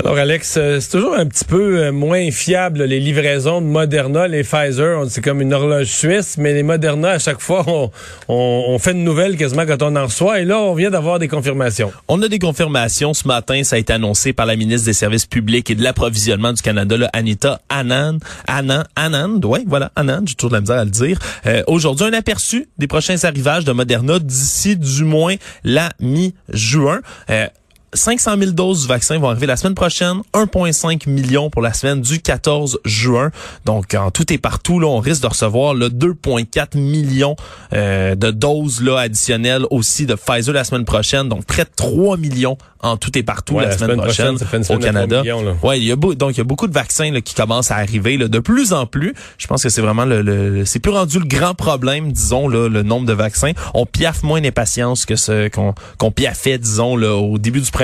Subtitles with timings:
[0.00, 4.26] Alors Alex, euh, c'est toujours un petit peu euh, moins fiable les livraisons de Moderna,
[4.26, 7.90] les Pfizer, c'est comme une horloge suisse, mais les Moderna à chaque fois on,
[8.28, 11.20] on, on fait de nouvelles quasiment quand on en reçoit et là on vient d'avoir
[11.20, 11.92] des confirmations.
[12.08, 15.26] On a des confirmations ce matin, ça a été annoncé par la ministre des Services
[15.26, 18.18] publics et de l'approvisionnement du Canada, là, Anita Anand,
[18.48, 21.18] Anand, Anand, ouais, voilà, Anand, j'ai toujours de la misère à le dire.
[21.46, 27.00] Euh, Aujourd'hui, un aperçu des prochains arrivages de Moderna d'ici du moins la mi-juin.
[27.30, 27.46] Euh,
[27.94, 32.00] 500 000 doses du vaccin vont arriver la semaine prochaine, 1,5 million pour la semaine
[32.00, 33.30] du 14 juin.
[33.64, 37.36] Donc, en tout et partout, là, on risque de recevoir le 2,4 millions
[37.72, 41.28] euh, de doses là, additionnelles aussi de Pfizer la semaine prochaine.
[41.28, 44.60] Donc, près de 3 millions en tout et partout Ouais, la, semaine, semaine prochaine, prochaine,
[44.60, 45.22] au semaine de 3 Canada.
[45.22, 45.54] millions, là.
[45.62, 47.70] Ouais, il y a beau- donc il y a beaucoup de vaccins là, qui commencent
[47.70, 49.14] à arriver là, de plus en plus.
[49.38, 52.68] Je pense que c'est vraiment le, le- c'est plus rendu le grand problème, disons là,
[52.68, 53.52] le nombre de vaccins.
[53.72, 57.83] On piaffe moins d'impatience que ce qu'on qu'on piaffait, disons là, au début du printemps.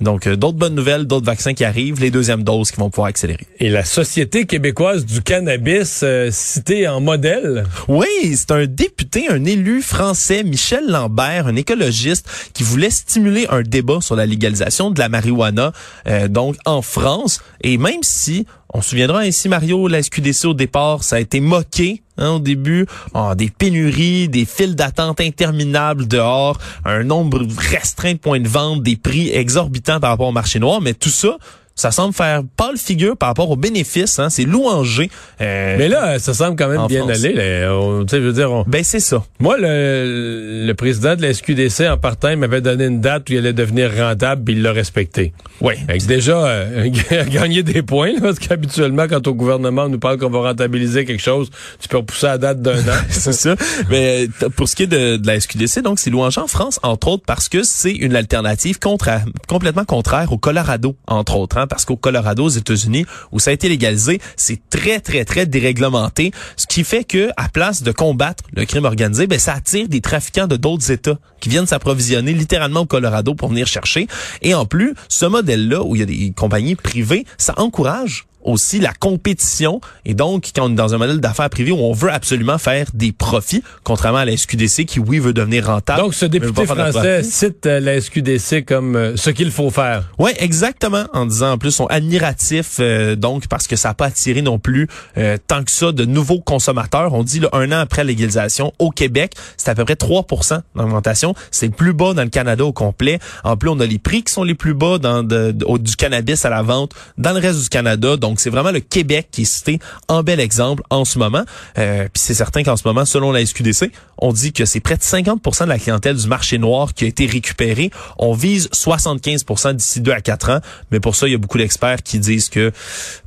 [0.00, 3.08] Donc euh, d'autres bonnes nouvelles, d'autres vaccins qui arrivent, les deuxièmes doses qui vont pouvoir
[3.08, 3.46] accélérer.
[3.58, 7.64] Et la Société québécoise du cannabis euh, citée en modèle?
[7.88, 13.62] Oui, c'est un député, un élu français, Michel Lambert, un écologiste, qui voulait stimuler un
[13.62, 15.72] débat sur la légalisation de la marijuana,
[16.06, 17.40] euh, donc en France.
[17.62, 21.40] Et même si, on se souviendra ainsi, Mario, la SQDC au départ, ça a été
[21.40, 28.12] moqué hein, au début, Ah, des pénuries, des files d'attente interminables dehors, un nombre restreint
[28.12, 31.36] de points de vente, des prix exorbitants par rapport au marché noir, mais tout ça,
[31.78, 34.18] ça semble faire pâle figure par rapport aux bénéfices.
[34.18, 35.10] Hein, c'est louangé.
[35.40, 37.24] euh, Mais là, ça semble quand même En bien France.
[37.24, 37.32] aller.
[37.32, 37.72] là.
[37.74, 39.22] On- je veux dire, on- ben c'est ça.
[39.38, 43.32] moi, le, le président de la SQDC, en partant, il m'avait donné une date où
[43.32, 45.32] il allait devenir rentable, puis il l'a respecté.
[45.60, 45.74] Oui.
[46.06, 46.88] Déjà, euh,
[47.30, 51.22] gagner des points, là, parce qu'habituellement, quand au gouvernement nous parle qu'on va rentabiliser quelque
[51.22, 51.48] chose,
[51.80, 52.98] tu peux repousser la date d'un an.
[53.08, 53.54] c'est ça.
[53.88, 57.08] Mais pour ce qui est de, de la SQDC, donc c'est louangé en France, entre
[57.08, 61.58] autres, parce que c'est une alternative contra- complètement contraire au Colorado, entre autres.
[61.58, 65.46] Hein, parce qu'au Colorado, aux États-Unis, où ça a été légalisé, c'est très, très, très
[65.46, 66.32] déréglementé.
[66.56, 70.00] Ce qui fait que, à place de combattre le crime organisé, ben, ça attire des
[70.00, 74.08] trafiquants de d'autres États qui viennent s'approvisionner littéralement au Colorado pour venir chercher.
[74.42, 78.78] Et en plus, ce modèle-là, où il y a des compagnies privées, ça encourage aussi
[78.80, 82.10] la compétition et donc quand on est dans un modèle d'affaires privé où on veut
[82.12, 86.00] absolument faire des profits contrairement à la SQDC qui oui veut devenir rentable.
[86.02, 90.10] Donc, ce député français cite euh, la SQDC comme euh, ce qu'il faut faire.
[90.18, 91.04] Ouais, exactement.
[91.12, 94.58] En disant en plus sont admiratifs euh, donc parce que ça n'a pas attiré non
[94.58, 97.14] plus euh, tant que ça de nouveaux consommateurs.
[97.14, 101.34] On dit là, un an après légalisation au Québec, c'est à peu près 3% d'augmentation.
[101.50, 103.18] C'est le plus bas dans le Canada au complet.
[103.44, 105.78] En plus, on a les prix qui sont les plus bas dans de- de- au-
[105.78, 108.16] du cannabis à la vente dans le reste du Canada.
[108.16, 109.78] Donc c'est vraiment le Québec qui est cité
[110.08, 111.44] en bel exemple en ce moment.
[111.78, 114.96] Euh, Puis c'est certain qu'en ce moment, selon la SQDC, on dit que c'est près
[114.96, 117.90] de 50% de la clientèle du marché noir qui a été récupérée.
[118.18, 120.60] On vise 75% d'ici 2 à 4 ans.
[120.90, 122.72] Mais pour ça, il y a beaucoup d'experts qui disent que,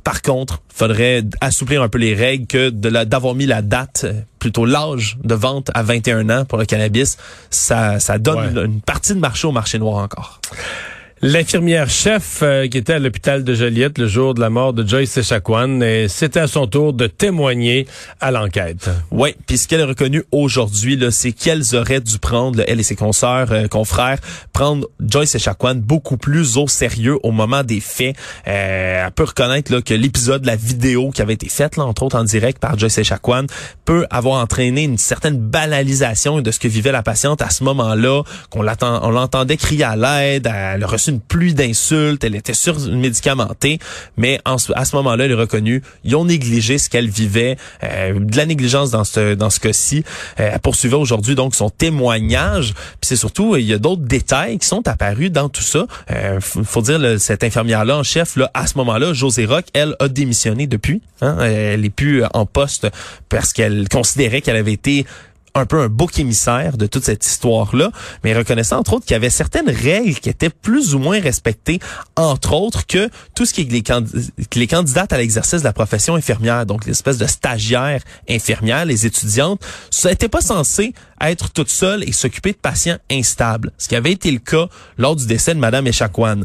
[0.04, 4.64] par contre, faudrait assouplir un peu les règles que d'avoir mis la date, euh, plutôt
[4.66, 7.16] l'âge de vente à 21 ans pour le cannabis,
[7.50, 8.64] ça, ça donne Ouais.
[8.64, 10.40] une partie de marché au marché noir encore.
[11.24, 14.84] L'infirmière chef euh, qui était à l'hôpital de Joliette le jour de la mort de
[14.84, 17.86] Joyce Echaquan, et c'était à son tour de témoigner
[18.20, 18.90] à l'enquête.
[19.12, 22.96] Oui, puis ce qu'elle a reconnu aujourd'hui, c'est qu'elles auraient dû prendre, elle et ses
[22.96, 24.18] consoeurs, euh, confrères,
[24.52, 28.16] prendre Joyce Echaquan beaucoup plus au sérieux au moment des faits.
[28.48, 32.02] Euh, elle peut reconnaître là, que l'épisode, la vidéo qui avait été faite, là, entre
[32.02, 33.46] autres en direct par Joyce Echaquan,
[33.84, 38.24] peut avoir entraîné une certaine banalisation de ce que vivait la patiente à ce moment-là,
[38.50, 43.78] qu'on l'entendait crier à l'aide, elle a reçu une pluie d'insultes, elle était surmédicamentée,
[44.16, 48.18] mais en à ce moment-là, elle est reconnue, ils ont négligé ce qu'elle vivait, euh,
[48.18, 50.04] de la négligence dans ce dans ce cas-ci.
[50.40, 54.58] Euh, elle poursuivait aujourd'hui donc son témoignage, puis c'est surtout il y a d'autres détails
[54.58, 55.86] qui sont apparus dans tout ça.
[56.10, 59.94] Euh, faut dire le- cette infirmière-là en chef là à ce moment-là, José Rock, elle
[60.00, 61.00] a démissionné depuis.
[61.20, 62.88] Hein, elle est plus en poste
[63.28, 65.06] parce qu'elle considérait qu'elle avait été
[65.54, 67.90] un peu un bouc émissaire de toute cette histoire-là,
[68.24, 71.78] mais reconnaissant entre autres qu'il y avait certaines règles qui étaient plus ou moins respectées,
[72.16, 73.82] entre autres que tout ce qui est les,
[74.54, 79.60] les candidates à l'exercice de la profession infirmière, donc l'espèce de stagiaires infirmières, les étudiantes,
[79.90, 84.12] ça n'était pas censé être toutes seules et s'occuper de patients instables, ce qui avait
[84.12, 86.40] été le cas lors du décès de Madame Echaquan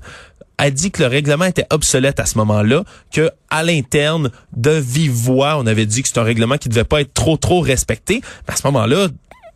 [0.58, 5.30] a dit que le règlement était obsolète à ce moment-là, que à l'interne, de vive
[5.30, 8.22] on avait dit que c'est un règlement qui devait pas être trop trop respecté.
[8.48, 9.08] Mais à ce moment-là,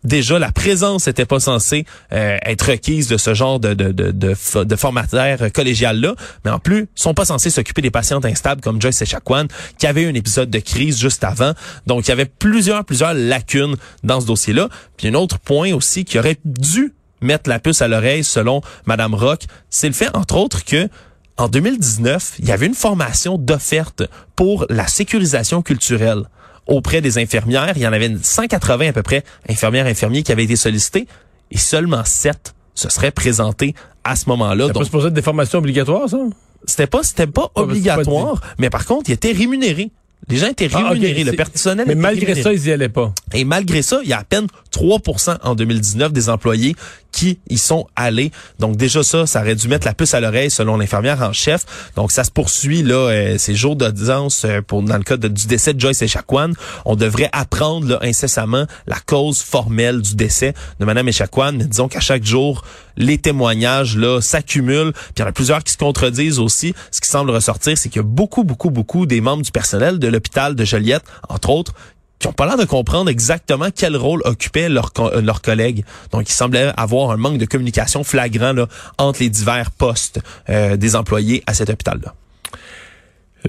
[0.03, 4.11] déjà la présence n'était pas censée euh, être requise de ce genre de de de,
[4.11, 6.15] de, de formateur collégial là,
[6.45, 9.45] mais en plus sont pas censés s'occuper des patientes instables comme Joyce Echaquan
[9.77, 11.53] qui avait eu un épisode de crise juste avant.
[11.87, 14.69] Donc il y avait plusieurs plusieurs lacunes dans ce dossier-là.
[14.97, 19.13] Puis un autre point aussi qui aurait dû mettre la puce à l'oreille selon Madame
[19.13, 20.89] Rock, c'est le fait entre autres que
[21.37, 24.03] en 2019, il y avait une formation d'offerte
[24.35, 26.23] pour la sécurisation culturelle
[26.67, 27.73] auprès des infirmières.
[27.75, 31.07] Il y en avait 180 à peu près infirmières infirmiers qui avaient été sollicités
[31.49, 34.67] et seulement 7 se seraient présentés à ce moment-là.
[34.67, 36.17] C'est pas supposé être des formations obligatoires, ça?
[36.65, 39.89] C'était pas, c'était pas obligatoire, mais par contre, il était rémunéré.
[40.27, 43.11] Les gens étaient ah, rémunérés, le personnel Mais malgré ça, ils y allaient pas.
[43.33, 46.75] Et malgré ça, il y a à peine 3% en 2019 des employés
[47.11, 48.31] qui y sont allés.
[48.59, 51.65] Donc déjà ça, ça aurait dû mettre la puce à l'oreille selon l'infirmière en chef.
[51.95, 55.47] Donc ça se poursuit là euh, ces jours d'audience euh, pour dans le cas du
[55.47, 56.51] décès de Joyce Echaquan.
[56.85, 61.53] On devrait apprendre là, incessamment la cause formelle du décès de Madame Echaquan.
[61.53, 62.63] Disons qu'à chaque jour,
[62.97, 64.93] les témoignages là s'accumulent.
[64.93, 66.73] Puis il y en a plusieurs qui se contredisent aussi.
[66.91, 69.99] Ce qui semble ressortir, c'est qu'il y a beaucoup, beaucoup, beaucoup des membres du personnel
[69.99, 71.73] de l'hôpital de Joliette, entre autres,
[72.21, 75.83] qui ont pas l'air de comprendre exactement quel rôle occupaient leurs euh, leurs collègues.
[76.11, 78.53] Donc, il semblait avoir un manque de communication flagrant
[78.97, 80.19] entre les divers postes
[80.49, 82.13] euh, des employés à cet hôpital-là.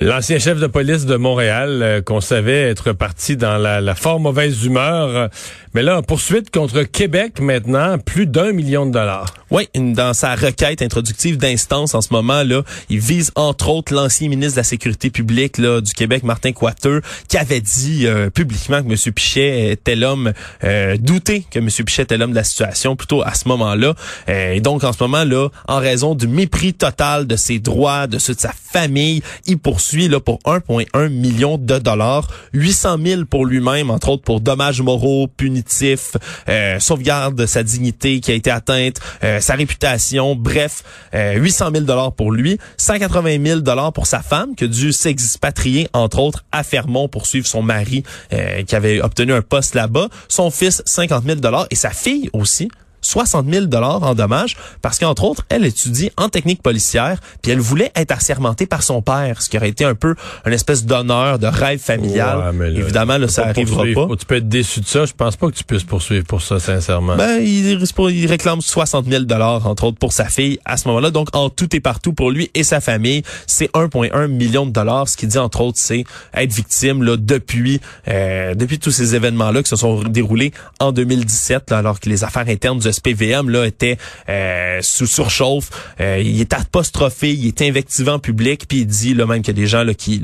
[0.00, 4.20] L'ancien chef de police de Montréal, euh, qu'on savait être parti dans la, la fort
[4.20, 5.28] mauvaise humeur,
[5.74, 9.32] mais là, poursuite contre Québec maintenant, plus d'un million de dollars.
[9.50, 14.28] Oui, dans sa requête introductive d'instance en ce moment là, il vise entre autres l'ancien
[14.28, 18.82] ministre de la Sécurité publique là, du Québec, Martin Coiteux, qui avait dit euh, publiquement
[18.82, 19.12] que M.
[19.12, 20.32] Pichet était l'homme
[20.64, 21.68] euh, douté que M.
[21.68, 23.94] Pichet était l'homme de la situation, plutôt à ce moment-là.
[24.28, 28.06] Euh, et donc en ce moment là, en raison du mépris total de ses droits,
[28.06, 33.24] de ceux de sa famille, il poursuit là pour 1,1 million de dollars, 800 000
[33.24, 36.16] pour lui-même, entre autres pour dommages moraux, punitifs,
[36.48, 39.00] euh, sauvegarde de sa dignité qui a été atteinte
[39.40, 40.82] sa réputation, bref,
[41.12, 45.88] 800 000 dollars pour lui, 180 000 dollars pour sa femme qui a dû s'expatrier
[45.92, 48.02] entre autres à Fermont pour suivre son mari
[48.32, 51.66] euh, qui avait obtenu un poste là-bas, son fils 50 000 dollars.
[51.70, 52.68] Et sa fille aussi
[53.02, 57.60] 60 000 dollars en dommages parce qu'entre autres, elle étudie en technique policière, puis elle
[57.60, 60.14] voulait être assermentée par son père, ce qui aurait été un peu
[60.46, 62.54] une espèce d'honneur, de rêve familial.
[62.74, 64.16] Évidemment, là, ça arrivera pas.
[64.16, 65.04] Tu peux être déçu de ça.
[65.04, 67.16] Je pense pas que tu puisses poursuivre pour ça, sincèrement.
[67.16, 67.78] Ben, il,
[68.10, 71.10] il réclame 60 000 dollars entre autres pour sa fille à ce moment-là.
[71.10, 75.08] Donc, en tout et partout pour lui et sa famille, c'est 1,1 million de dollars.
[75.08, 76.04] Ce qui dit entre autres, c'est
[76.34, 81.72] être victime là depuis euh, depuis tous ces événements-là qui se sont déroulés en 2017,
[81.72, 83.98] alors que les affaires internes du SPVM là était
[84.28, 85.70] euh, sous surchauffe.
[86.00, 89.56] Euh, il est apostrophé, il est invectivé en public, puis il dit là même qu'il
[89.56, 90.22] y a des gens là qui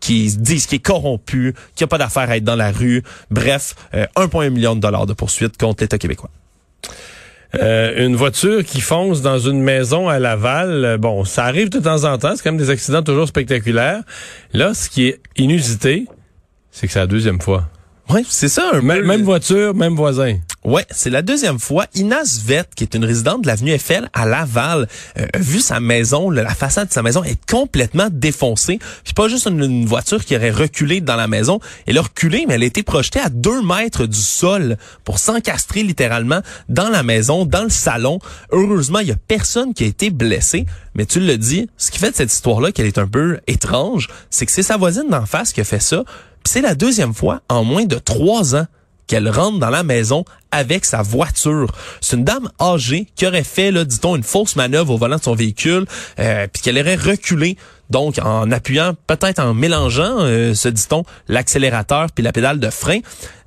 [0.00, 3.02] qui disent qu'il est corrompu, qu'il n'y a pas d'affaire à être dans la rue.
[3.30, 6.30] Bref, 1,1 euh, million de dollars de poursuite contre l'État québécois.
[7.54, 12.18] une voiture qui fonce dans une maison à Laval, bon, ça arrive de temps en
[12.18, 14.02] temps, c'est quand même des accidents toujours spectaculaires.
[14.52, 16.06] Là, ce qui est inusité,
[16.70, 17.68] c'est que c'est la deuxième fois.
[18.12, 18.70] Oui, c'est ça.
[18.74, 20.38] Un même voiture, même voisin.
[20.62, 21.86] Ouais, c'est la deuxième fois.
[21.94, 25.80] Inas Vett, qui est une résidente de l'avenue Eiffel à Laval, euh, a vu sa
[25.80, 28.78] maison, la façade de sa maison est complètement défoncée.
[29.02, 31.60] Puis pas juste une, voiture qui aurait reculé dans la maison.
[31.86, 35.82] Elle a reculé, mais elle a été projetée à deux mètres du sol pour s'encastrer
[35.82, 38.18] littéralement dans la maison, dans le salon.
[38.52, 40.66] Heureusement, il y a personne qui a été blessé.
[40.94, 44.08] Mais tu le dis, ce qui fait de cette histoire-là qu'elle est un peu étrange,
[44.28, 46.04] c'est que c'est sa voisine d'en face qui a fait ça.
[46.44, 48.66] Puis c'est la deuxième fois en moins de trois ans
[49.10, 51.72] qu'elle rentre dans la maison avec sa voiture.
[52.00, 55.22] C'est une dame âgée qui aurait fait, là, dit-on, une fausse manœuvre au volant de
[55.22, 55.84] son véhicule,
[56.20, 57.56] euh, puis qu'elle aurait reculé,
[57.90, 63.00] donc en appuyant, peut-être en mélangeant, euh, se dit-on, l'accélérateur puis la pédale de frein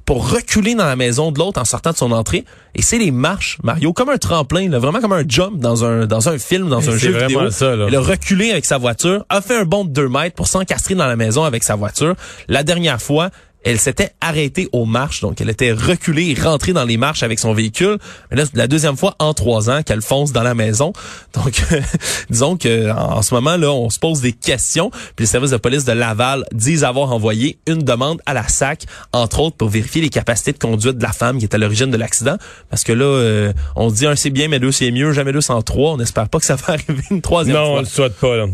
[0.03, 2.43] pour reculer dans la maison de l'autre en sortant de son entrée.
[2.75, 6.07] Et c'est les marches, Mario, comme un tremplin, là, vraiment comme un jump dans un
[6.07, 7.49] dans un film, dans un jeu vidéo.
[7.51, 7.85] Ça, là.
[7.87, 10.95] Elle a reculé avec sa voiture, a fait un bond de deux mètres pour s'encastrer
[10.95, 12.15] dans la maison avec sa voiture.
[12.49, 13.29] La dernière fois,
[13.63, 17.39] elle s'était arrêtée aux marches, donc elle était reculée et rentrée dans les marches avec
[17.39, 17.97] son véhicule.
[18.29, 20.93] Mais là, c'est la deuxième fois en trois ans qu'elle fonce dans la maison.
[21.33, 21.63] Donc,
[22.29, 24.91] disons que en ce moment là, on se pose des questions.
[25.15, 28.83] Puis les services de police de Laval disent avoir envoyé une demande à la SAC,
[29.11, 31.89] entre autres pour vérifier les capacités de conduite de la femme qui est à l'origine
[31.89, 32.37] de l'accident.
[32.69, 35.31] Parce que là, euh, on se dit un c'est bien, mais deux c'est mieux, jamais
[35.31, 35.93] deux sans trois.
[35.93, 37.65] On n'espère pas que ça va arriver une troisième fois.
[37.65, 38.35] Non, on le souhaite pas.
[38.35, 38.45] Là.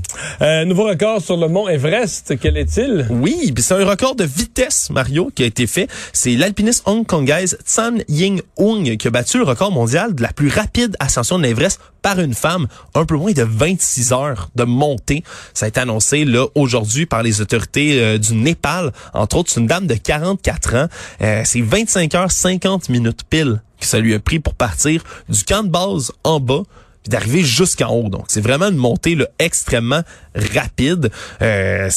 [0.41, 2.35] Euh, nouveau record sur le mont Everest.
[2.39, 3.07] Quel est-il?
[3.09, 4.89] Oui, c'est un record de vitesse.
[4.99, 5.87] Mario qui a été fait.
[6.11, 10.49] C'est l'alpiniste hongkongaise Tsan Ying Ung qui a battu le record mondial de la plus
[10.49, 15.23] rapide ascension de l'Everest par une femme, un peu moins de 26 heures de montée.
[15.53, 18.91] Ça a été annoncé là aujourd'hui par les autorités euh, du Népal.
[19.13, 20.87] Entre autres, une dame de 44 ans.
[21.21, 25.45] Euh, c'est 25 heures 50 minutes pile que ça lui a pris pour partir du
[25.45, 26.63] camp de base en bas
[27.03, 28.09] puis d'arriver jusqu'en haut.
[28.09, 30.01] Donc, c'est vraiment une montée là, extrêmement
[30.35, 31.11] rapide.
[31.41, 31.89] Euh,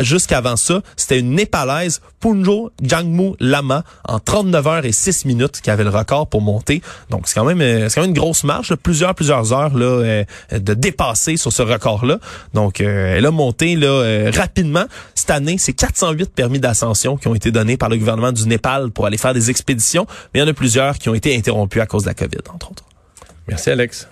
[0.00, 5.70] Jusqu'avant ça, c'était une népalaise, Punjo Jangmu Lama, en 39 heures et 6 minutes, qui
[5.70, 6.82] avait le record pour monter.
[7.10, 9.86] Donc, c'est quand même euh, c'est quand même une grosse marche, plusieurs, plusieurs heures là,
[9.86, 12.18] euh, de dépasser sur ce record-là.
[12.54, 14.84] Donc, euh, elle a monté là, rapidement.
[15.14, 18.90] Cette année, c'est 408 permis d'ascension qui ont été donnés par le gouvernement du Népal
[18.90, 21.82] pour aller faire des expéditions, mais il y en a plusieurs qui ont été interrompus
[21.82, 22.84] à cause de la COVID, entre autres.
[23.48, 24.08] Merci, Alex.